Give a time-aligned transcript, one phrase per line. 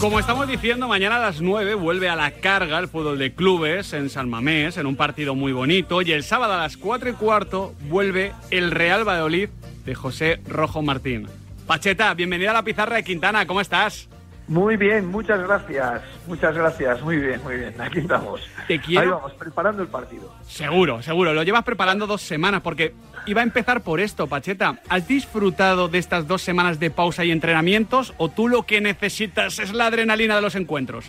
[0.00, 3.92] Como estamos diciendo, mañana a las 9 vuelve a la carga el fútbol de clubes
[3.92, 6.02] en San Mamés, en un partido muy bonito.
[6.02, 9.50] Y el sábado a las 4 y cuarto vuelve el Real Valladolid
[9.84, 11.28] de José Rojo Martín.
[11.66, 14.09] Pacheta, bienvenida a la pizarra de Quintana, ¿cómo estás?
[14.50, 16.02] Muy bien, muchas gracias.
[16.26, 17.80] Muchas gracias, muy bien, muy bien.
[17.80, 18.40] Aquí estamos.
[18.66, 19.00] Te quiero.
[19.00, 20.34] Ahí vamos, preparando el partido.
[20.44, 21.32] Seguro, seguro.
[21.32, 22.92] Lo llevas preparando dos semanas porque
[23.26, 24.80] iba a empezar por esto, Pacheta.
[24.88, 29.60] ¿Has disfrutado de estas dos semanas de pausa y entrenamientos o tú lo que necesitas
[29.60, 31.08] es la adrenalina de los encuentros?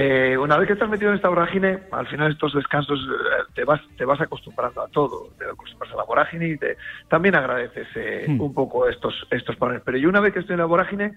[0.00, 3.64] Eh, una vez que estás metido en esta vorágine, al final estos descansos eh, te
[3.64, 6.76] vas te vas acostumbrando a todo, te acostumbras a la vorágine y te,
[7.08, 8.40] también agradeces eh, Hmm.
[8.40, 9.82] un poco estos estos parones.
[9.84, 11.14] Pero yo una vez que estoy en la vorágine,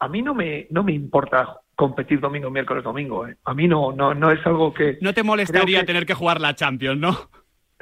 [0.00, 3.26] a mí no me no me importa competir domingo, miércoles, domingo.
[3.26, 3.36] eh.
[3.44, 6.40] A mí no no no es algo que No te molestaría que- tener que jugar
[6.40, 7.16] la Champions, ¿no?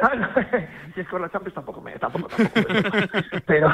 [0.03, 0.11] Ah,
[0.95, 2.61] si es con la Champions tampoco me tampoco, tampoco
[3.47, 3.69] pero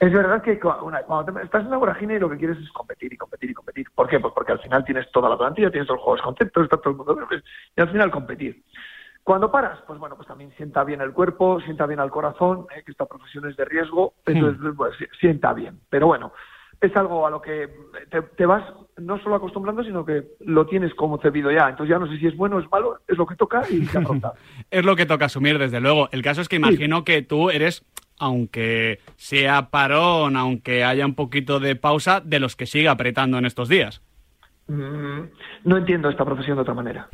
[0.00, 2.70] es verdad que cu- una- cuando te- estás en la vorágine lo que quieres es
[2.72, 3.86] competir y competir y competir.
[3.94, 4.18] ¿por qué?
[4.18, 6.90] pues porque al final tienes toda la plantilla tienes todos los juegos contentos está todo
[6.90, 7.18] el mundo
[7.76, 8.62] y al final competir.
[9.22, 12.82] Cuando paras pues bueno pues también sienta bien el cuerpo sienta bien al corazón eh,
[12.84, 15.80] que esta profesión es de riesgo entonces pues, si- sienta bien.
[15.90, 16.32] Pero bueno
[16.80, 17.68] es algo a lo que
[18.10, 18.64] te, te vas
[18.96, 21.68] no solo acostumbrando, sino que lo tienes como cebido ya.
[21.68, 23.84] Entonces ya no sé si es bueno o es malo, es lo que toca y
[23.86, 24.32] se afronta.
[24.70, 26.08] Es lo que toca asumir, desde luego.
[26.12, 27.84] El caso es que imagino que tú eres,
[28.18, 33.46] aunque sea parón, aunque haya un poquito de pausa, de los que sigue apretando en
[33.46, 34.02] estos días.
[34.66, 35.22] Mm,
[35.64, 37.08] no entiendo esta profesión de otra manera.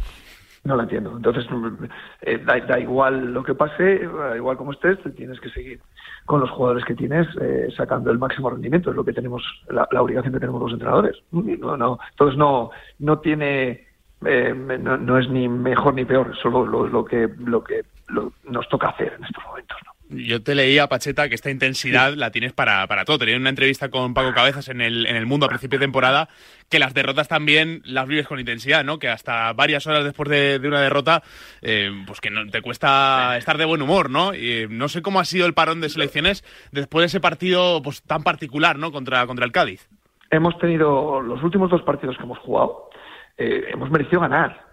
[0.62, 1.16] No la entiendo.
[1.16, 1.84] Entonces, mm,
[2.22, 5.80] eh, da, da igual lo que pase, da igual como estés, tienes que seguir
[6.26, 8.90] con los jugadores que tienes eh, sacando el máximo rendimiento.
[8.90, 11.16] Es lo que tenemos, la, obligación que tenemos los entrenadores.
[11.30, 11.98] No, no.
[12.10, 13.86] Entonces, no, no tiene,
[14.26, 18.32] eh, no, no es ni mejor ni peor, solo lo, lo que, lo que lo-
[18.44, 19.78] nos toca hacer en estos momentos.
[19.86, 19.92] ¿no?
[20.10, 23.18] Yo te leía, Pacheta, que esta intensidad la tienes para, para todo.
[23.18, 26.28] Tenía una entrevista con Paco Cabezas en el, en el Mundo a principio de temporada,
[26.68, 28.98] que las derrotas también las vives con intensidad, ¿no?
[28.98, 31.22] Que hasta varias horas después de, de una derrota,
[31.62, 34.34] eh, pues que no, te cuesta estar de buen humor, ¿no?
[34.34, 36.42] Y, eh, no sé cómo ha sido el parón de selecciones
[36.72, 38.90] después de ese partido pues tan particular, ¿no?
[38.90, 39.88] Contra, contra el Cádiz.
[40.30, 42.90] hemos tenido los últimos dos partidos que hemos jugado,
[43.38, 44.68] eh, hemos merecido ganar.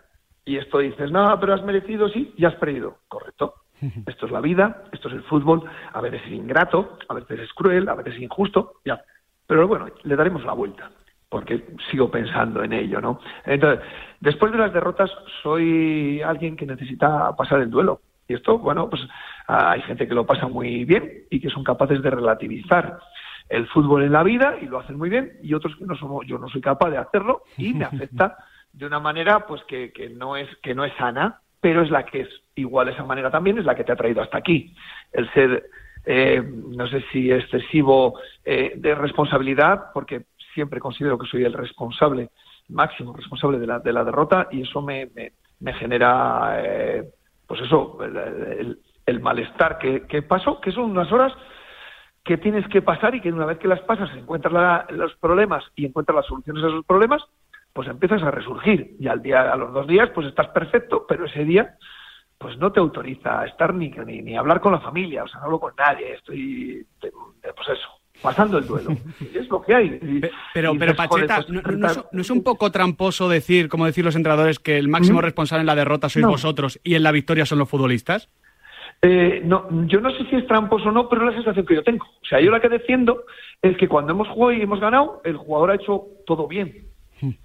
[0.46, 3.00] Y esto dices, no, pero has merecido, sí, y has perdido.
[3.08, 3.54] Correcto.
[4.06, 5.64] Esto es la vida, esto es el fútbol.
[5.94, 9.02] A veces es ingrato, a veces es cruel, a veces es injusto, ya.
[9.46, 10.92] Pero bueno, le daremos la vuelta,
[11.30, 13.20] porque sigo pensando en ello, ¿no?
[13.46, 13.86] Entonces,
[14.20, 15.12] después de las derrotas,
[15.42, 18.02] soy alguien que necesita pasar el duelo.
[18.28, 19.02] Y esto, bueno, pues
[19.48, 23.00] hay gente que lo pasa muy bien y que son capaces de relativizar
[23.50, 26.26] el fútbol en la vida y lo hacen muy bien y otros que no somos
[26.28, 28.38] yo no soy capaz de hacerlo y me afecta
[28.74, 32.06] de una manera pues que, que no es que no es sana pero es la
[32.06, 34.74] que es igual esa manera también es la que te ha traído hasta aquí.
[35.12, 35.70] El ser
[36.06, 42.30] eh, no sé si excesivo eh, de responsabilidad porque siempre considero que soy el responsable
[42.70, 45.10] máximo responsable de la, de la derrota y eso me,
[45.60, 47.04] me, genera eh,
[47.46, 51.34] pues eso el, el- malestar que, que paso que son unas horas
[52.24, 55.64] que tienes que pasar y que una vez que las pasas encuentras la- los problemas
[55.76, 57.24] y encuentras las soluciones a esos problemas,
[57.78, 58.96] pues empiezas a resurgir.
[59.00, 61.76] Y al día, a los dos días, pues estás perfecto, pero ese día,
[62.40, 65.40] pues no te autoriza a estar ni, ni, ni hablar con la familia, o sea,
[65.42, 67.12] no hablo con nadie, estoy, de-
[67.56, 67.88] pues eso,
[68.20, 68.90] pasando el duelo.
[69.36, 69.86] Es lo que hay.
[70.02, 70.22] Y-
[70.56, 73.86] Pero, y pero dices, Pacheta, ¿no, no es, no es un poco tramposo decir, como
[73.86, 76.32] decir los entrenadores, que el máximo responsable en la derrota sois No.
[76.32, 78.28] vosotros y en la victoria son los futbolistas?
[79.04, 81.76] Eh, no, yo no sé si es tramposo o no, pero es la sensación que
[81.76, 82.04] yo tengo.
[82.06, 83.26] O sea, yo la que defiendo
[83.62, 86.87] es que cuando hemos jugado y hemos ganado, el jugador ha hecho todo bien.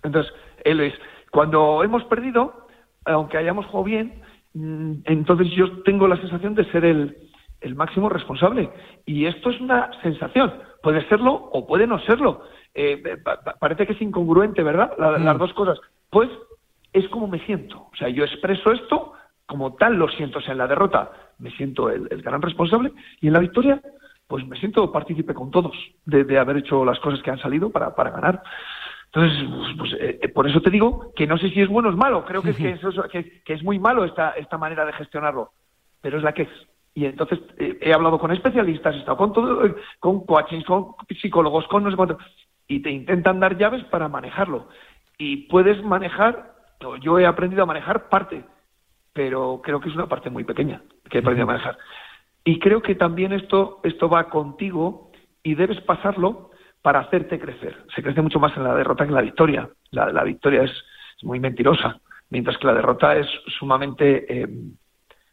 [0.03, 0.33] Entonces,
[0.65, 0.95] él es,
[1.31, 2.67] cuando hemos perdido,
[3.05, 4.23] aunque hayamos jugado bien,
[4.55, 7.17] mm, entonces yo tengo la sensación de ser el,
[7.61, 8.71] el máximo responsable.
[9.07, 10.53] Y esto es una sensación.
[10.83, 12.43] Puede serlo o puede no serlo.
[12.75, 14.93] Eh, pa- pa- parece que es incongruente, ¿verdad?
[14.99, 15.79] La- Las dos cosas.
[16.11, 16.29] Pues
[16.93, 17.89] es como me siento.
[17.93, 19.13] O sea, yo expreso esto
[19.47, 20.39] como tal lo siento.
[20.39, 23.81] O sea, en la derrota me siento el, el gran responsable y en la victoria,
[24.27, 25.73] pues me siento partícipe con todos
[26.07, 28.43] de, de haber hecho las cosas que han salido para, para ganar.
[29.15, 31.89] Entonces, pues, pues, eh, eh, por eso te digo que no sé si es bueno
[31.89, 32.25] o es malo.
[32.25, 34.93] Creo que es, que eso es, que, que es muy malo esta, esta manera de
[34.95, 35.53] gestionarlo,
[36.01, 36.49] pero es la que es.
[36.95, 40.95] Y entonces eh, he hablado con especialistas, he estado con todo, eh, con coaching, con
[41.21, 42.19] psicólogos, con no sé cuánto,
[42.69, 44.69] y te intentan dar llaves para manejarlo.
[45.19, 46.55] Y puedes manejar,
[47.01, 48.45] yo he aprendido a manejar parte,
[49.13, 51.79] pero creo que es una parte muy pequeña que he aprendido a manejar.
[52.45, 55.11] Y creo que también esto, esto va contigo
[55.43, 56.51] y debes pasarlo
[56.83, 57.85] para hacerte crecer.
[57.95, 59.71] Se crece mucho más en la derrota que en la victoria.
[59.91, 60.73] La, victoria es,
[61.23, 62.01] muy mentirosa,
[62.31, 64.49] mientras que la derrota es sumamente eh,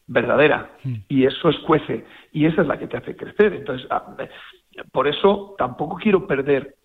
[0.05, 0.95] verdadera hmm.
[1.07, 3.53] y eso escuece y esa es la que te hace crecer.
[3.53, 4.15] Entonces, ah,
[4.91, 6.75] por eso tampoco quiero perder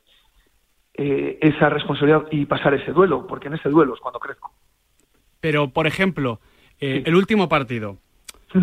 [0.94, 4.54] eh, esa responsabilidad y pasar ese duelo, porque en ese duelo es cuando crezco.
[5.40, 6.40] Pero, por ejemplo,
[6.80, 7.98] eh, el último partido,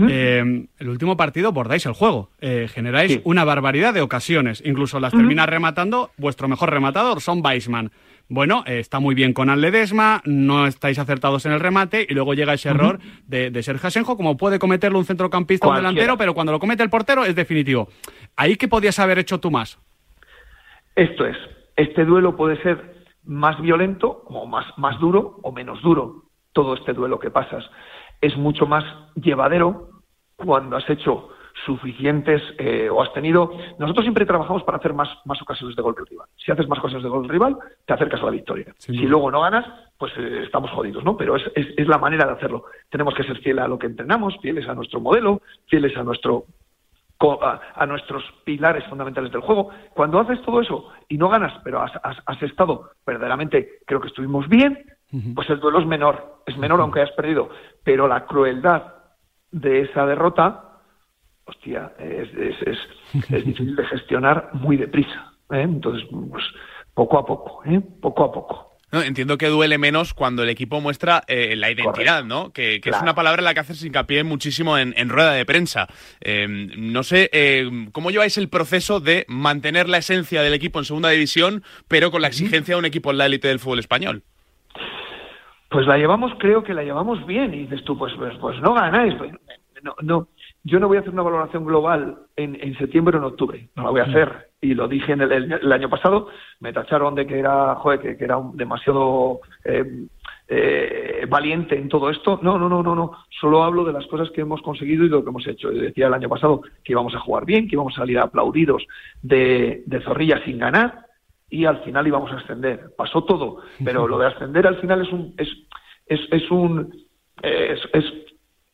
[0.10, 5.12] eh, el último partido bordáis el juego, eh, generáis una barbaridad de ocasiones, incluso las
[5.12, 7.92] termina rematando vuestro mejor rematador, Son Weisman.
[8.30, 12.34] Bueno, eh, está muy bien con Alledesma, no estáis acertados en el remate y luego
[12.34, 16.18] llega ese error de, de Sergio Asenjo, como puede cometerlo un centrocampista o un delantero,
[16.18, 17.90] pero cuando lo comete el portero es definitivo.
[18.38, 19.78] ¿Ahí qué podías haber hecho tú más?
[20.96, 21.36] Esto es,
[21.76, 26.24] este duelo puede ser más violento o más, más duro o menos duro,
[26.54, 27.66] todo este duelo que pasas
[28.22, 28.84] es mucho más
[29.16, 29.90] llevadero
[30.36, 31.30] cuando has hecho
[31.66, 33.52] suficientes eh, o has tenido.
[33.78, 36.28] Nosotros siempre trabajamos para hacer más, más ocasiones de gol que el rival.
[36.38, 38.74] Si haces más ocasiones de gol que el rival, te acercas a la victoria.
[38.78, 39.66] si luego no ganas,
[39.98, 41.18] pues eh, estamos jodidos, ¿no?
[41.18, 42.66] Pero es, es, la manera de hacerlo.
[42.90, 46.46] Tenemos que ser fieles a lo que entrenamos, fieles a nuestro modelo, fieles a nuestro
[47.76, 49.70] a, nuestros pilares fundamentales del juego.
[49.94, 51.92] Cuando haces todo eso y no ganas, pero has,
[52.26, 54.84] has estado verdaderamente, creo que estuvimos bien,
[55.36, 57.50] pues el duelo es menor, es menor aunque hayas perdido,
[57.84, 58.94] pero la crueldad
[59.52, 60.80] de esa derrota,
[61.46, 62.78] hostia, es, es,
[63.30, 65.34] es, difícil de gestionar muy deprisa.
[65.52, 65.62] ¿eh?
[65.62, 66.44] Entonces, pues
[66.94, 67.82] poco a poco, ¿eh?
[68.02, 68.72] poco a poco.
[68.92, 72.52] No, entiendo que duele menos cuando el equipo muestra eh, la identidad, ¿no?
[72.52, 75.88] Que, es una palabra en la que haces hincapié muchísimo en, rueda de prensa.
[76.20, 80.86] Eh, no sé, eh, ¿cómo lleváis el proceso de mantener la esencia del equipo en
[80.86, 84.24] segunda división, pero con la exigencia de un equipo en la élite del fútbol español?
[85.72, 87.54] Pues la llevamos, creo que la llevamos bien.
[87.54, 89.16] Y dices tú, pues, pues, pues no ganáis.
[89.16, 89.32] Pues,
[89.82, 90.28] no, no,
[90.66, 93.70] yo no voy a hacer una valoración global en, septiembre o en octubre.
[93.78, 94.50] No la voy a hacer.
[94.60, 96.28] Y lo dije en el, año pasado.
[96.60, 100.08] Me tacharon de que era, joder, que, era demasiado eh,
[100.50, 102.38] eh, valiente en todo esto.
[102.44, 103.12] No, no, no, no, no.
[103.40, 105.72] Solo hablo de las cosas que hemos conseguido y de lo que hemos hecho.
[105.72, 108.86] Yo decía el año pasado que íbamos a jugar bien, que íbamos a salir aplaudidos
[109.22, 111.11] de, de Zorrilla sin ganar
[111.52, 112.96] y al final íbamos a ascender.
[112.98, 115.50] Pasó todo, pero lo de ascender al final es un es
[116.08, 116.92] es, es un
[117.44, 117.80] es,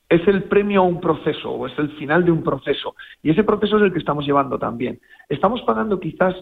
[0.09, 3.43] es, el premio a un proceso o es el final de un proceso y ese
[3.43, 4.99] proceso es el que estamos llevando también.
[5.27, 6.35] Estamos pagando quizás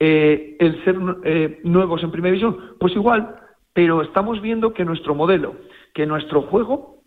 [0.00, 3.36] eh, el ser eh, nuevos en primera división, pues igual,
[3.72, 5.54] pero estamos viendo que nuestro modelo,
[5.94, 7.02] que nuestro juego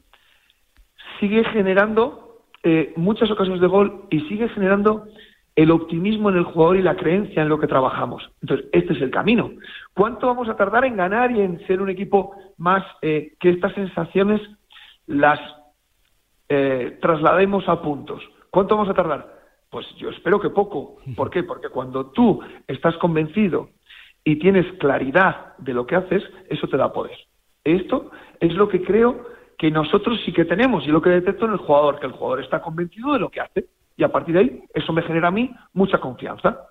[1.19, 5.07] sigue generando eh, muchas ocasiones de gol y sigue generando
[5.55, 8.29] el optimismo en el jugador y la creencia en lo que trabajamos.
[8.41, 9.51] Entonces, este es el camino.
[9.93, 13.73] ¿Cuánto vamos a tardar en ganar y en ser un equipo más eh, que estas
[13.73, 14.41] sensaciones
[15.07, 15.39] las
[16.49, 18.21] eh, traslademos a puntos?
[18.49, 19.33] ¿Cuánto vamos a tardar?
[19.69, 20.97] Pues yo espero que poco.
[21.15, 21.43] ¿Por qué?
[21.43, 23.69] Porque cuando tú estás convencido
[24.23, 27.17] y tienes claridad de lo que haces, eso te da poder.
[27.63, 29.25] Esto es lo que creo
[29.57, 32.41] que nosotros sí que tenemos y lo que detecto en el jugador, que el jugador
[32.41, 35.31] está convencido de lo que hace y a partir de ahí, eso me genera a
[35.31, 36.67] mí mucha confianza.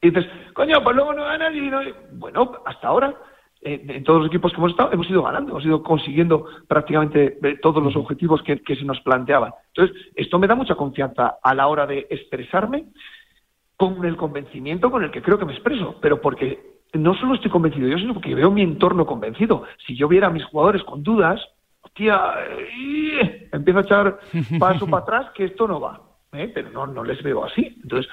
[0.00, 1.80] Y dices, coño, pues luego no ganas y no...
[2.12, 3.14] Bueno, hasta ahora,
[3.60, 7.38] eh, en todos los equipos que hemos estado, hemos ido ganando, hemos ido consiguiendo prácticamente
[7.42, 9.52] eh, todos los objetivos que, se nos planteaban.
[9.68, 12.86] Entonces, esto me da mucha confianza a la hora de expresarme
[13.76, 17.50] con el convencimiento con el que creo que me expreso, pero porque no solo estoy
[17.50, 19.64] convencido yo, sino porque veo mi entorno convencido.
[19.86, 21.40] Si yo viera a mis jugadores con dudas,
[21.80, 24.18] hostia, eh, empiezo a echar
[24.58, 26.09] paso para atrás que esto no va.
[26.32, 26.50] ¿Eh?
[26.52, 27.78] pero no, no les veo así.
[27.82, 28.10] Entonces,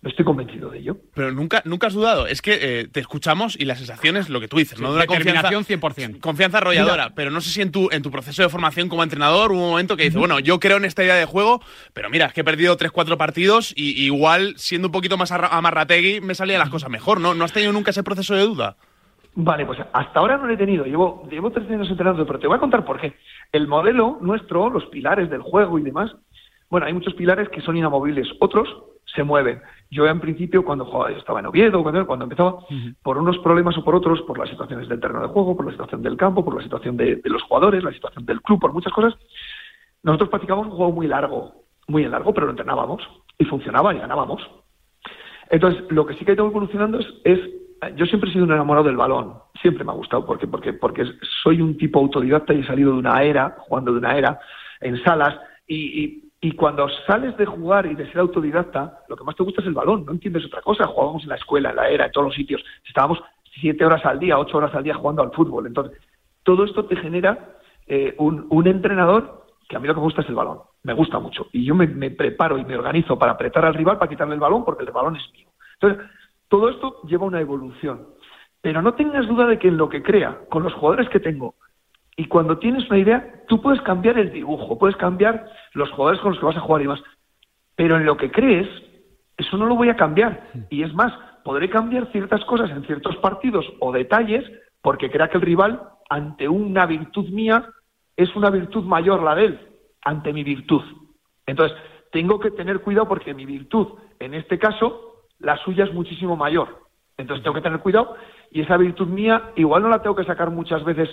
[0.00, 0.96] no estoy convencido de ello.
[1.14, 2.28] Pero nunca, nunca has dudado.
[2.28, 4.90] Es que eh, te escuchamos y la sensación es lo que tú dices, ¿no?
[4.90, 6.20] De una confianza, 100%.
[6.20, 7.10] Confianza arrolladora.
[7.16, 9.70] pero no sé si en tu, en tu proceso de formación como entrenador hubo un
[9.70, 11.60] momento que dices, bueno, yo creo en esta idea de juego,
[11.94, 16.20] pero mira, es que he perdido 3-4 partidos y igual, siendo un poquito más amarrategui,
[16.20, 17.34] me salían las cosas mejor, ¿no?
[17.34, 18.76] ¿No has tenido nunca ese proceso de duda?
[19.34, 20.84] Vale, pues hasta ahora no lo he tenido.
[20.84, 23.14] Llevo, llevo tres años entrenando, pero te voy a contar por qué.
[23.52, 26.10] El modelo nuestro, los pilares del juego y demás,
[26.70, 28.68] bueno, hay muchos pilares que son inamovibles, otros
[29.14, 29.60] se mueven.
[29.90, 32.58] Yo en principio, cuando jugaba, estaba en Oviedo, cuando, empezaba,
[33.02, 35.72] por unos problemas o por otros, por las situaciones del terreno de juego, por la
[35.72, 38.92] situación del campo, por la situación de, los jugadores, la situación del club, por muchas
[38.92, 39.14] cosas,
[40.02, 43.02] nosotros practicamos un juego muy largo, muy largo, pero lo entrenábamos
[43.38, 44.42] y funcionaba y ganábamos.
[45.50, 47.40] Entonces, lo que sí que he ido evolucionando es,
[47.96, 51.04] yo siempre he sido un enamorado del balón, siempre me ha gustado, porque, porque, porque
[51.42, 54.38] soy un tipo autodidacta y he salido de una era, jugando de una era,
[54.80, 55.34] en salas,
[55.66, 59.60] y y cuando sales de jugar y de ser autodidacta, lo que más te gusta
[59.60, 60.86] es el balón, no entiendes otra cosa.
[60.86, 62.62] Jugábamos en la escuela, en la era, en todos los sitios.
[62.86, 63.18] Estábamos
[63.60, 65.66] siete horas al día, ocho horas al día jugando al fútbol.
[65.66, 65.98] Entonces,
[66.44, 70.28] todo esto te genera eh, un, entrenador que a mí lo que me gusta es
[70.28, 70.60] el balón.
[70.84, 71.48] Me gusta mucho.
[71.52, 74.64] Y yo me, preparo y me organizo para apretar al rival, para quitarle el balón,
[74.64, 75.48] porque el balón es mío.
[75.80, 76.08] Entonces,
[76.48, 78.08] Todo esto lleva una evolución.
[78.60, 81.54] Pero no tengas duda de que en lo que crea, con los jugadores que tengo,
[82.18, 86.32] y cuando tienes una idea, tú puedes cambiar el dibujo, puedes cambiar los jugadores con
[86.32, 87.00] los que vas a jugar y más.
[87.76, 88.66] Pero en lo que crees,
[89.36, 90.50] eso no lo voy a cambiar.
[90.68, 91.12] Y es más,
[91.44, 94.44] podré cambiar ciertas cosas en ciertos partidos o detalles
[94.82, 97.70] porque crea que el rival, ante una virtud mía,
[98.16, 99.68] es una virtud mayor la de él,
[100.02, 100.82] ante mi virtud.
[101.46, 101.78] Entonces,
[102.10, 106.88] tengo que tener cuidado porque mi virtud, en este caso, la suya es muchísimo mayor.
[107.16, 108.16] Entonces tengo que tener cuidado
[108.50, 111.08] y esa virtud mía igual no la tengo que sacar muchas veces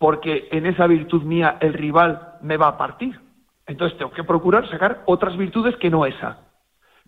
[0.00, 3.20] porque en esa virtud mía el rival me va a partir.
[3.66, 6.38] Entonces tengo que procurar sacar otras virtudes que no esa.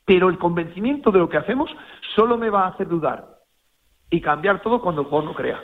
[0.04, 1.70] Pero el convencimiento de lo que hacemos
[2.14, 3.38] solo me va a hacer dudar
[4.10, 5.58] y cambiar todo cuando el juego no crea.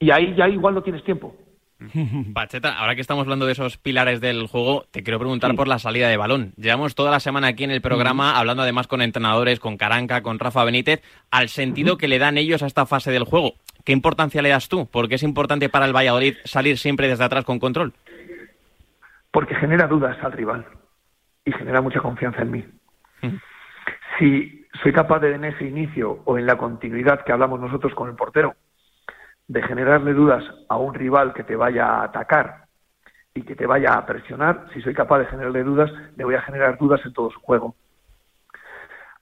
[0.00, 1.36] Y ahí ya igual no tienes tiempo.
[2.34, 5.78] Pacheta, ahora que estamos hablando de esos pilares del juego, te quiero preguntar por la
[5.78, 6.52] salida de balón.
[6.56, 10.40] Llevamos toda la semana aquí en el programa hablando además con entrenadores, con Caranca, con
[10.40, 13.54] Rafa Benítez, al sentido que le dan ellos a esta fase del juego.
[13.90, 14.88] ¿Qué importancia le das tú?
[14.88, 17.92] Porque es importante para el Valladolid salir siempre desde atrás con control.
[19.32, 20.64] Porque genera dudas al rival
[21.44, 22.64] y genera mucha confianza en mí.
[24.16, 28.08] Si soy capaz de en ese inicio o en la continuidad que hablamos nosotros con
[28.08, 28.54] el portero,
[29.48, 32.66] de generarle dudas a un rival que te vaya a atacar
[33.34, 36.42] y que te vaya a presionar, si soy capaz de generarle dudas, le voy a
[36.42, 37.74] generar dudas en todo su juego.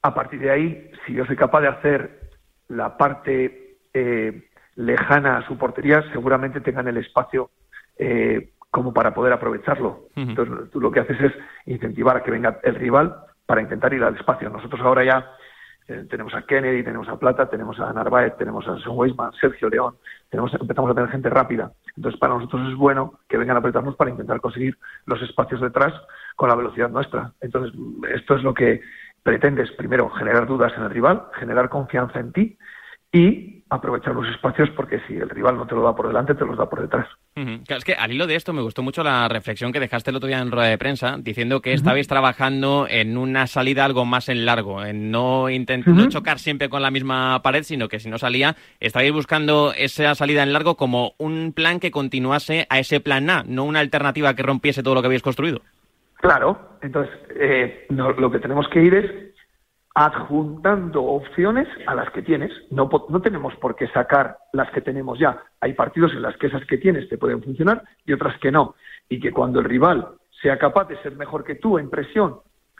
[0.03, 2.21] A partir de ahí, si yo soy capaz de hacer
[2.69, 4.48] la parte eh,
[4.79, 7.51] lejana a su portería, seguramente tengan el espacio
[7.99, 10.07] eh, como para poder aprovecharlo.
[10.15, 11.33] Entonces, tú lo que haces es
[11.67, 14.49] incentivar a que venga el rival para intentar ir al espacio.
[14.49, 15.33] Nosotros ahora ya
[15.89, 19.69] eh, tenemos a Kennedy, tenemos a Plata, tenemos a Narváez, tenemos a Son Weisman, Sergio
[19.69, 19.97] León,
[20.31, 21.73] tenemos, empezamos a tener gente rápida.
[21.97, 25.93] Entonces, para nosotros es bueno que vengan a apretarnos para intentar conseguir los espacios detrás
[26.37, 27.33] con la velocidad nuestra.
[27.41, 27.73] Entonces,
[28.15, 28.81] esto es lo que
[29.25, 32.59] pretendes, primero, generar dudas en el rival, generar confianza en ti
[33.12, 36.45] y aprovechar los espacios porque si el rival no te lo da por delante, te
[36.45, 37.07] los da por detrás.
[37.35, 40.27] es que al hilo de esto me gustó mucho la reflexión que dejaste el otro
[40.27, 44.47] día en rueda de prensa, diciendo que estabais trabajando en una salida algo más en
[44.47, 48.19] largo, en no, intentar no chocar siempre con la misma pared, sino que si no
[48.19, 53.29] salía, estabais buscando esa salida en largo como un plan que continuase a ese plan
[53.29, 55.61] A, no una alternativa que rompiese todo lo que habéis construido.
[56.15, 59.29] Claro, entonces eh, lo que tenemos que ir es
[59.99, 62.52] adjuntando opciones a las que tienes.
[62.71, 65.43] No, no tenemos por qué sacar las que tenemos ya.
[65.61, 68.76] Hay partidos en las que esas que tienes te pueden funcionar y otras que no.
[69.09, 70.07] Y que cuando el rival
[70.40, 72.37] sea capaz de ser mejor que tú en presión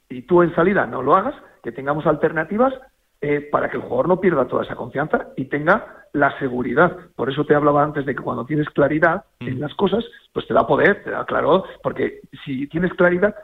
[0.09, 1.35] y tú en salida no lo hagas,
[1.65, 2.73] que tengamos alternativas
[3.21, 6.97] eh, para que el jugador no pierda toda esa confianza y tenga la seguridad.
[7.17, 9.61] Por eso te hablaba antes de que cuando tienes claridad en mm.
[9.61, 13.35] las cosas, pues te da poder, te da claro, porque si tienes claridad,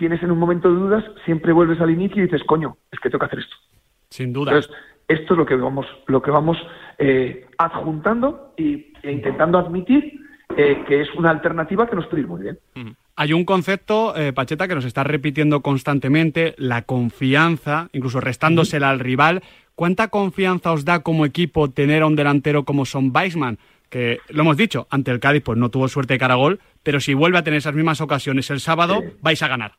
[0.00, 3.10] tienes en un momento de dudas, siempre vuelves al inicio y dices, coño, es que
[3.10, 3.54] tengo que hacer esto.
[4.08, 4.50] Sin duda.
[4.50, 4.72] Entonces,
[5.06, 6.56] esto es lo que vamos, lo que vamos
[6.98, 10.18] eh, adjuntando y, e intentando admitir
[10.56, 12.58] eh, que es una alternativa que nos puede ir muy bien.
[13.14, 19.00] Hay un concepto, eh, Pacheta, que nos está repitiendo constantemente, la confianza, incluso restándosela al
[19.00, 19.42] rival.
[19.74, 23.58] ¿Cuánta confianza os da como equipo tener a un delantero como Son Weisman?
[23.90, 26.60] Que lo hemos dicho, ante el Cádiz pues no tuvo suerte de cara a gol,
[26.82, 29.72] pero si vuelve a tener esas mismas ocasiones el sábado, vais a ganar.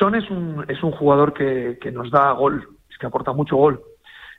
[0.00, 3.56] Son es un, es un jugador que, que nos da gol, es que aporta mucho
[3.56, 3.82] gol.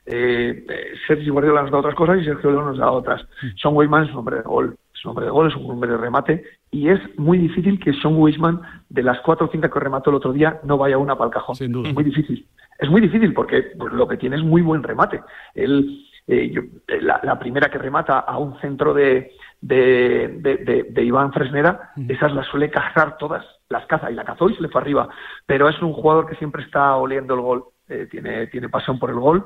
[0.04, 0.66] Eh,
[1.06, 3.22] Sergio Guardiola nos da otras cosas y Sergio León nos da otras.
[3.22, 3.46] Mm.
[3.56, 5.90] Son Weisman es un hombre de gol, es un hombre de gol, es un hombre
[5.90, 9.78] de remate y es muy difícil que Son Weisman, de las cuatro o cinco que
[9.78, 11.54] remató el otro día, no vaya una para el cajón.
[11.54, 11.88] Sin duda.
[11.88, 12.44] Es muy difícil.
[12.80, 15.20] Es muy difícil porque pues, lo que tiene es muy buen remate.
[15.54, 16.52] Él, eh,
[16.88, 22.32] eh, la, la, primera que remata a un centro de, de, de, Iván Fresneda, esas
[22.32, 25.08] las suele cazar todas, las caza y la cazó y se le fue arriba.
[25.46, 29.10] Pero es un jugador que siempre está oliendo el gol, eh, tiene, tiene pasión por
[29.10, 29.44] el gol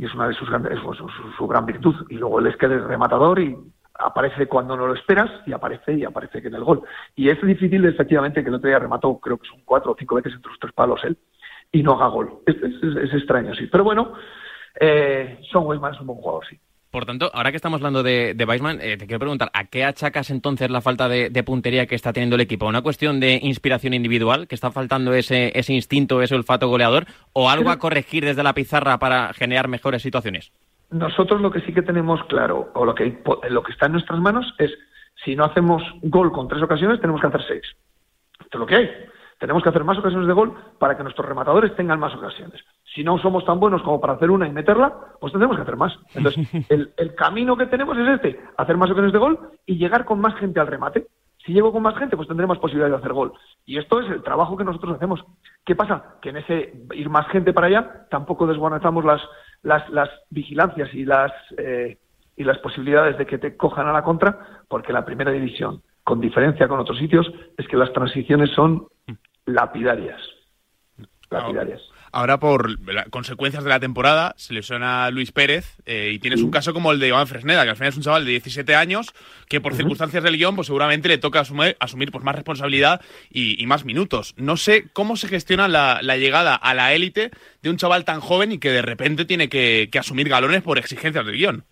[0.00, 0.78] y es una de sus grandes,
[1.36, 1.94] su, gran virtud.
[2.08, 3.54] Y luego él es que es rematador y
[3.98, 6.82] aparece cuando no lo esperas y aparece y aparece que en el gol.
[7.14, 10.14] Y es difícil, efectivamente, que el otro día remató, creo que son cuatro o cinco
[10.14, 11.18] veces entre los tres palos él,
[11.70, 12.38] y no haga gol.
[12.46, 13.66] Es, extraño, sí.
[13.66, 14.14] Pero bueno,
[14.80, 16.58] eh, Son Weisman es un buen jugador, sí.
[16.90, 19.84] Por tanto, ahora que estamos hablando de, de Weissman, eh, te quiero preguntar, ¿a qué
[19.84, 22.66] achacas entonces la falta de, puntería que está teniendo el equipo?
[22.66, 27.48] ¿Una cuestión de inspiración individual, que está faltando ese, ese instinto, ese olfato goleador, o
[27.48, 30.52] algo a corregir desde la pizarra para generar mejores situaciones?
[30.90, 34.18] Nosotros lo que sí que tenemos claro, o lo que, lo que está en nuestras
[34.18, 34.72] manos, es
[35.24, 37.62] si no hacemos gol con tres ocasiones, tenemos que hacer seis.
[38.40, 38.90] Esto es lo que hay.
[39.40, 42.62] Tenemos que hacer más ocasiones de gol para que nuestros rematadores tengan más ocasiones
[42.94, 45.76] si no somos tan buenos como para hacer una y meterla, pues tendremos que hacer
[45.76, 45.96] más.
[46.14, 50.20] Entonces, el, camino que tenemos es este, hacer más ocasiones de gol y llegar con
[50.20, 51.06] más gente al remate.
[51.44, 53.32] Si llego con más gente, pues tendremos posibilidad de hacer gol.
[53.64, 55.24] Y esto es el trabajo que nosotros hacemos.
[55.64, 56.16] ¿Qué pasa?
[56.20, 59.22] Que en ese ir más gente para allá, tampoco desguanazamos las,
[59.62, 61.96] las, las vigilancias y las, eh,
[62.36, 66.20] y las posibilidades de que te cojan a la contra, porque la primera división, con
[66.20, 68.88] diferencia con otros sitios, es que las transiciones son
[69.54, 70.20] lapidarias.
[71.30, 71.80] Lapidarias.
[72.12, 72.76] Ahora, por
[73.10, 76.90] consecuencias de la temporada, se lesiona a Luis Pérez eh, y tienes un caso como
[76.90, 79.12] el de Iván Fresneda, que al final es un chaval de 17 años
[79.48, 83.64] que por circunstancias del guion pues seguramente le toca asumir, asumir pues, más responsabilidad y,
[83.66, 84.34] más minutos.
[84.36, 87.30] No sé cómo se gestiona la, llegada a la élite
[87.62, 91.24] de un chaval tan joven y que de repente tiene que, asumir galones por exigencias
[91.24, 91.64] del guion.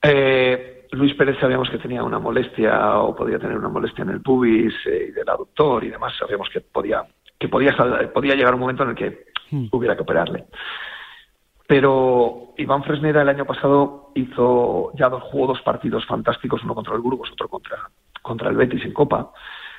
[0.00, 4.20] Eh, Luis Pérez sabíamos que tenía una molestia o podía tener una molestia en el
[4.20, 6.14] pubis eh, y del aductor y demás.
[6.18, 7.04] Sabíamos que podía
[7.38, 7.74] que podía,
[8.12, 9.66] podía llegar un momento en el que hmm.
[9.72, 10.46] hubiera que operarle.
[11.66, 16.94] Pero Iván Fresneda el año pasado hizo ya dos, jugó dos partidos fantásticos, uno contra
[16.94, 17.90] el Burgos, otro contra,
[18.22, 19.32] contra el Betis en Copa.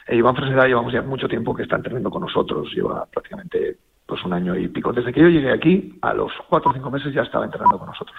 [0.05, 4.23] E Iván Fresneda llevamos ya mucho tiempo que está entrenando con nosotros, lleva prácticamente pues
[4.23, 4.93] un año y pico.
[4.93, 7.87] Desde que yo llegué aquí, a los cuatro o cinco meses ya estaba entrenando con
[7.87, 8.17] nosotros.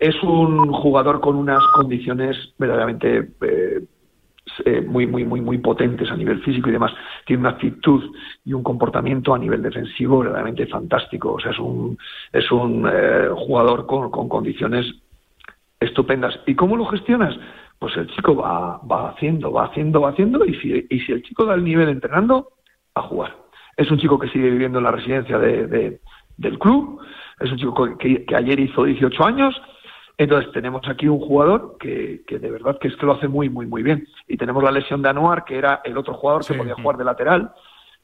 [0.00, 3.84] Es un jugador con unas condiciones verdaderamente eh,
[4.64, 6.92] eh, muy, muy, muy, muy potentes a nivel físico y demás.
[7.26, 8.02] Tiene una actitud
[8.44, 11.34] y un comportamiento a nivel defensivo verdaderamente fantástico.
[11.34, 11.98] O sea, es un,
[12.32, 14.86] es un eh, jugador con, con, condiciones
[15.78, 16.34] estupendas.
[16.46, 17.36] ¿Y cómo lo gestionas?
[17.78, 21.22] Pues el chico va, va haciendo, va haciendo, va haciendo, y si, y si el
[21.22, 22.48] chico da el nivel entrenando,
[22.94, 23.36] a jugar.
[23.76, 26.00] Es un chico que sigue viviendo en la residencia de,
[26.36, 27.00] del club,
[27.38, 29.54] es un chico que, que ayer hizo 18 años,
[30.20, 33.48] entonces tenemos aquí un jugador que, que, de verdad que es que lo hace muy,
[33.48, 34.06] muy, muy bien.
[34.28, 37.04] Y tenemos la lesión de Anuar, que era el otro jugador que podía jugar de
[37.04, 37.52] lateral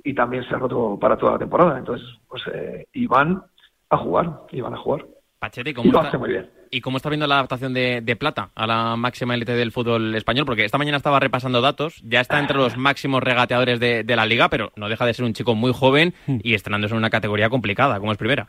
[0.02, 1.78] y también se ha roto para toda la temporada.
[1.78, 3.42] Entonces, pues eh, iban
[3.90, 5.04] a jugar, iban a jugar.
[5.38, 6.48] Pachete, ¿cómo lo está, hace muy bien.
[6.70, 10.14] ¿Y cómo está viendo la adaptación de, de, Plata a la máxima élite del fútbol
[10.14, 10.46] español?
[10.46, 14.24] Porque esta mañana estaba repasando datos, ya está entre los máximos regateadores de, de la
[14.24, 17.50] liga, pero no deja de ser un chico muy joven y estrenándose en una categoría
[17.50, 18.48] complicada, como es primera.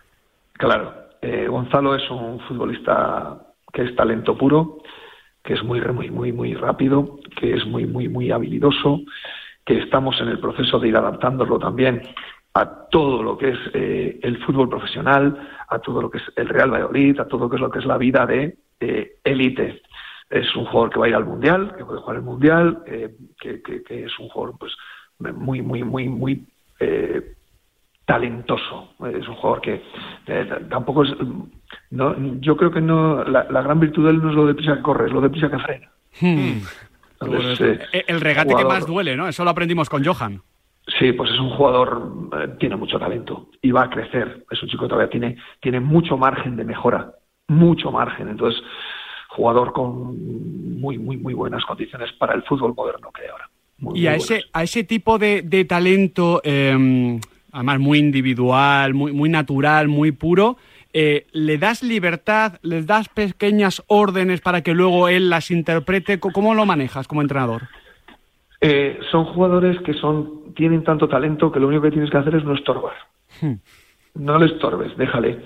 [0.54, 3.38] Claro, eh, Gonzalo es un futbolista
[3.77, 4.79] que es talento puro,
[5.43, 9.01] que es muy, muy, muy, muy rápido, que es muy, muy, muy habilidoso,
[9.63, 12.01] que estamos en el proceso de ir adaptándolo también
[12.55, 16.50] a todo lo que es eh, el fútbol profesional, a todo lo que es el
[16.50, 18.57] Real Valladolid, a todo lo que es lo que es la vida de
[19.24, 19.83] élite.
[20.31, 23.16] es un jugador que va a ir al mundial, que puede jugar el mundial, eh,
[23.40, 24.74] que, es un jugador pues
[25.20, 26.48] muy, muy, muy, muy
[26.79, 27.35] eh,
[28.05, 28.96] talentoso.
[29.05, 29.83] Es un jugador que
[30.68, 31.11] tampoco es
[31.92, 34.75] no, yo creo que no la, gran virtud de él no es lo de prisa
[34.75, 35.92] que corre, es lo de prisa que frena.
[36.20, 36.62] Hmm.
[37.20, 39.27] Eh, el regate que más duele, ¿no?
[39.27, 40.42] Eso lo aprendimos con Johan.
[41.00, 44.46] Sí, pues es un jugador, eh, tiene mucho talento y va a crecer.
[44.50, 47.12] Es un chico que todavía tiene, tiene mucho margen de mejora,
[47.48, 48.30] mucho margen.
[48.30, 48.62] Entonces,
[49.30, 53.50] jugador con muy, muy, muy buenas condiciones para el fútbol moderno que hay ahora.
[53.96, 57.20] y a, ese, a ese tipo de, de talento, eh,
[57.51, 60.58] además muy individual, muy, muy natural, muy puro,
[61.00, 66.20] eh, ¿le das libertad, les das pequeñas órdenes para que luego él las interprete?
[66.20, 67.68] ¿Cómo lo manejas como entrenador?
[68.62, 72.33] Eh, son jugadores que son tienen tanto talento que lo único que tienes que hacer
[72.33, 72.96] es no estorbar.
[73.40, 73.57] Hmm.
[74.16, 75.44] No le estorbes, déjale.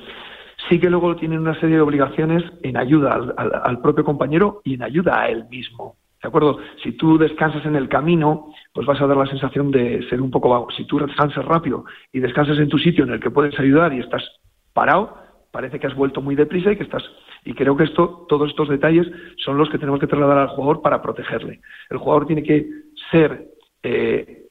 [0.69, 4.83] Sí que luego tienen una serie de obligaciones en ayuda al, propio compañero y en
[4.83, 5.97] ayuda a él mismo.
[6.23, 6.59] ¿De acuerdo?
[6.81, 10.31] Si tú descansas en el camino, pues vas a dar la sensación de ser un
[10.31, 10.71] poco vago.
[10.71, 11.83] Si tú descansas rápido
[12.13, 14.23] y descansas en tu sitio en el que puedes ayudar y estás
[14.71, 15.19] parado,
[15.51, 17.03] parece que has vuelto muy deprisa y que estás
[17.43, 20.81] y creo que esto todos estos detalles son los que tenemos que trasladar al jugador
[20.81, 21.61] para protegerle.
[21.89, 22.67] El jugador tiene que
[23.11, 23.47] ser
[23.83, 24.45] eh,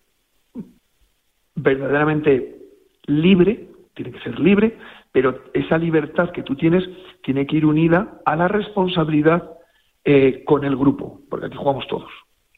[1.55, 2.57] verdaderamente
[3.07, 4.77] libre tiene que ser libre
[5.13, 6.89] pero esa libertad que tú tienes
[7.23, 9.51] tiene que ir unida a la responsabilidad
[10.05, 12.11] eh, con el grupo porque aquí jugamos todos.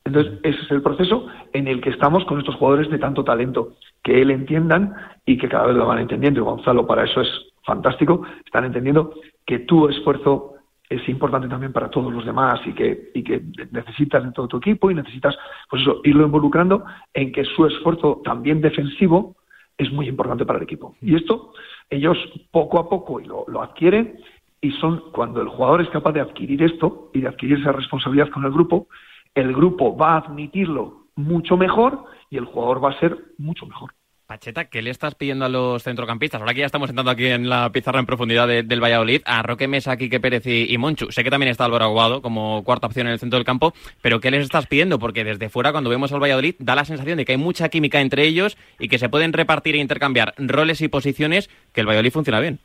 [0.05, 3.77] Entonces, ese es el proceso en el que estamos con estos jugadores de tanto talento,
[4.03, 6.41] que él entiendan y que cada vez lo van entendiendo.
[6.41, 7.29] Y Gonzalo para eso es
[7.65, 9.15] fantástico, están entendiendo
[9.47, 10.55] que tu esfuerzo
[10.89, 14.59] es importante también para todos los demás y que, y que necesitas de todo tu
[14.59, 15.35] equipo y necesitas,
[15.71, 19.37] pues eso, irlo involucrando en que su esfuerzo también defensivo
[19.79, 20.95] es muy importante para el equipo.
[21.01, 21.53] Y esto
[21.89, 22.19] ellos
[22.51, 24.19] poco a poco lo, lo adquieren
[24.61, 28.29] y son cuando el jugador es capaz de adquirir esto y de adquirir esa responsabilidad
[28.31, 28.89] con el grupo,
[29.35, 33.93] el grupo va a admitirlo mucho mejor y el jugador va a ser mucho mejor.
[34.33, 36.41] Pacheta, ¿qué le estás pidiendo a los centrocampistas?
[36.41, 39.69] Ahora que ya estamos sentando aquí en la pizarra en profundidad del Valladolid, a Roque
[39.69, 41.13] Mesa, Quique Pérez y, Monchu.
[41.13, 44.21] Sé que también está Álvaro Aguado como cuarta opción en el centro del campo, pero
[44.21, 44.99] ¿qué les estás pidiendo?
[44.99, 48.01] Porque desde fuera, cuando vemos al Valladolid, da la sensación de que hay mucha química
[48.01, 52.13] entre ellos y que se pueden repartir e intercambiar roles y posiciones, que el Valladolid
[52.13, 52.59] funciona bien.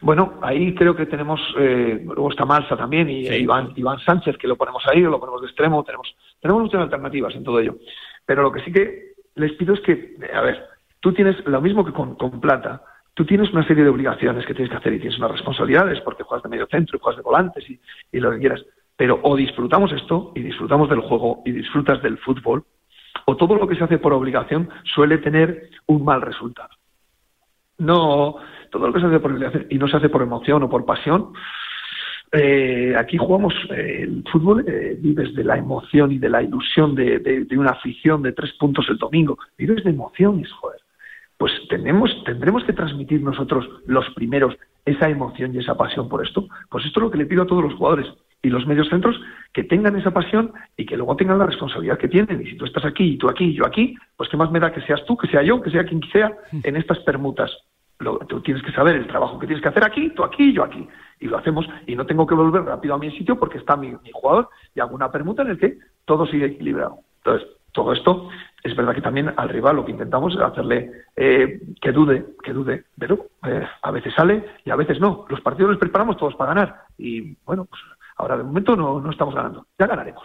[0.00, 4.48] Bueno, ahí creo que tenemos, eh, luego está Malsa también y Iván, Iván Sánchez, que
[4.48, 7.76] lo ponemos ahí, lo ponemos de extremo, tenemos, tenemos muchas alternativas en todo ello.
[8.26, 10.71] Pero lo que sí que les pido es que, a ver,
[11.02, 12.80] tú tienes lo mismo que con, Plata,
[13.12, 16.22] tú tienes una serie de obligaciones que tienes que hacer y tienes unas responsabilidades porque
[16.22, 18.64] juegas de medio centro y juegas de volantes y, lo que quieras.
[18.96, 22.64] Pero o disfrutamos esto y disfrutamos del juego y disfrutas del fútbol,
[23.26, 26.70] o todo lo que se hace por obligación suele tener un mal resultado.
[27.78, 28.36] No,
[28.70, 30.84] todo lo que se hace por obligación y no se hace por emoción o por
[30.84, 31.32] pasión,
[32.30, 36.94] eh, aquí jugamos eh, el fútbol, eh, vives de la emoción y de la ilusión
[36.94, 40.80] de, de, una afición de tres puntos el domingo, vives de emociones, joder.
[41.42, 46.46] Pues tenemos, tendremos que transmitir nosotros los primeros esa emoción y esa pasión por esto.
[46.70, 48.06] Pues esto es lo que le pido a todos los jugadores
[48.40, 49.20] y los medios centros
[49.52, 52.42] que tengan esa pasión y que luego tengan la responsabilidad que tienen.
[52.42, 54.60] Y si tú estás aquí y tú aquí y yo aquí, pues qué más me
[54.60, 56.30] da que seas tú, que sea yo, que sea quien sea
[56.62, 57.50] en estas permutas.
[57.98, 60.52] Lo, tú tienes que saber el trabajo que tienes que hacer aquí, tú aquí y
[60.52, 60.86] yo aquí
[61.18, 63.96] y lo hacemos y no tengo que volver rápido a mi sitio porque está mi,
[64.12, 67.00] jugador y hago una permuta en el que todo sigue equilibrado.
[67.16, 68.28] Entonces, todo esto
[68.62, 72.52] es verdad que también al rival lo que intentamos es hacerle eh, que dude, que
[72.52, 75.26] dude, pero eh, a veces sale y a veces no.
[75.28, 77.80] Los partidos los preparamos todos para ganar y bueno, pues
[78.16, 80.22] ahora de momento no, no estamos ganando, ya ganaremos.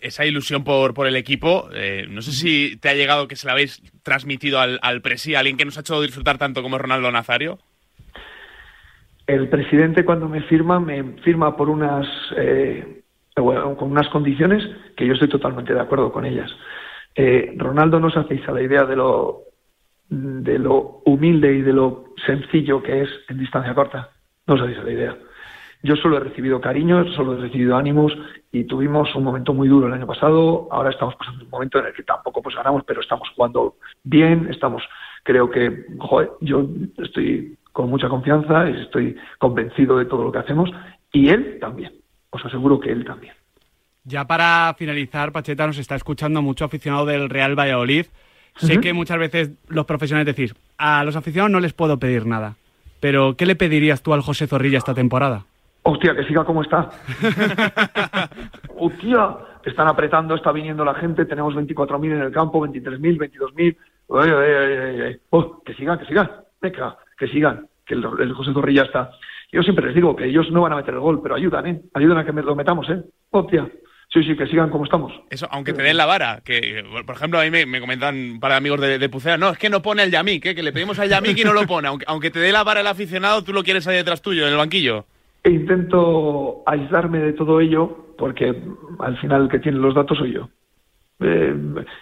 [0.00, 3.46] Esa ilusión por, por el equipo, eh, no sé si te ha llegado que se
[3.46, 6.78] la habéis transmitido al, al presi, a alguien que nos ha hecho disfrutar tanto como
[6.78, 7.58] Ronaldo Nazario
[9.26, 13.02] el presidente cuando me firma, me firma por unas, eh,
[13.34, 14.64] con unas condiciones
[14.96, 16.50] que yo estoy totalmente de acuerdo con ellas.
[17.14, 19.42] Eh, Ronaldo no os hacéis a la idea de lo,
[20.08, 24.10] de lo humilde y de lo sencillo que es en distancia corta.
[24.46, 25.16] No os hacéis a la idea.
[25.84, 28.16] Yo solo he recibido cariño, solo he recibido ánimos
[28.52, 30.68] y tuvimos un momento muy duro el año pasado.
[30.70, 34.46] Ahora estamos pasando un momento en el que tampoco pues ganamos, pero estamos jugando bien.
[34.48, 34.82] Estamos,
[35.24, 36.64] creo que, joder, yo
[36.98, 40.70] estoy con mucha confianza y estoy convencido de todo lo que hacemos
[41.10, 41.92] y él también,
[42.30, 43.34] os aseguro que él también.
[44.04, 48.06] Ya para finalizar, Pacheta nos está escuchando mucho aficionado del Real Valladolid.
[48.56, 52.56] Sé que muchas veces los profesionales decís, a los aficionados no les puedo pedir nada,
[53.00, 55.44] pero ¿qué le pedirías tú al José Zorrilla esta temporada?
[55.84, 56.88] Hostia, que siga como está.
[58.76, 65.20] Hostia, están apretando, está viniendo la gente, tenemos 24.000 en el campo, 23.000, 22.000.
[65.30, 66.44] Oh, que siga, que siga.
[66.60, 69.10] Venga, que sigan, que el, José Zorrilla está.
[69.50, 71.82] Yo siempre les digo que ellos no van a meter el gol, pero ayudan, ¿eh?
[71.94, 73.02] Ayudan a que lo metamos, ¿eh?
[73.30, 73.68] Hostia.
[74.12, 75.10] Sí, sí, que sigan como estamos.
[75.30, 78.50] Eso, aunque te den la vara, que por ejemplo a mí me, comentan un par
[78.50, 80.54] de amigos de, de Pucera, no, es que no pone el Yamik, ¿eh?
[80.54, 82.80] que le pedimos al Yamik y no lo pone, aunque, aunque te dé la vara
[82.80, 85.06] el aficionado, tú lo quieres ahí detrás tuyo, en el banquillo.
[85.42, 88.54] E intento aislarme de todo ello, porque
[88.98, 90.50] al final el que tiene los datos soy yo.
[91.20, 91.56] Eh,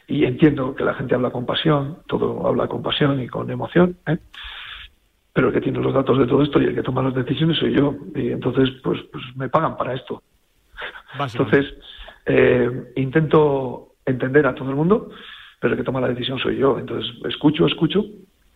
[0.09, 3.96] y entiendo que la gente habla con pasión, todo habla con pasión y con emoción,
[4.09, 4.18] ¿eh?
[5.33, 7.57] pero el que tiene los datos de todo esto y el que toma las decisiones
[7.59, 7.94] soy yo.
[8.16, 10.23] Y entonces, pues, pues me pagan para esto.
[11.18, 11.66] Entonces,
[12.26, 15.11] eh, intento entender a todo el mundo,
[15.61, 16.78] pero el que toma la decisión soy yo.
[16.78, 18.04] Entonces, escucho, escucho,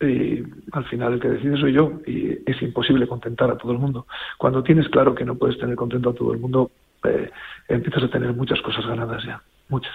[0.01, 2.01] y al final el que decide soy yo.
[2.05, 4.07] Y es imposible contentar a todo el mundo.
[4.37, 6.71] Cuando tienes claro que no puedes tener contento a todo el mundo,
[7.03, 7.29] eh,
[7.67, 9.41] empiezas a tener muchas cosas ganadas ya.
[9.69, 9.93] Muchas.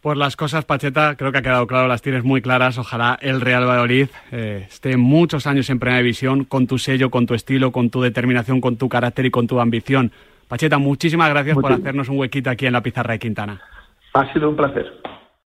[0.00, 2.76] Pues las cosas, Pacheta, creo que ha quedado claro, las tienes muy claras.
[2.76, 7.26] Ojalá el Real Valladolid eh, esté muchos años en Primera División con tu sello, con
[7.26, 10.10] tu estilo, con tu determinación, con tu carácter y con tu ambición.
[10.52, 13.58] Pacheta, muchísimas gracias por hacernos un huequito aquí en la pizarra de Quintana.
[14.12, 15.00] Ha sido un placer.